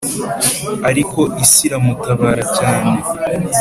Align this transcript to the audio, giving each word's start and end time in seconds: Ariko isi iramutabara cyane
Ariko 0.89 1.19
isi 1.43 1.61
iramutabara 1.67 2.43
cyane 2.57 2.93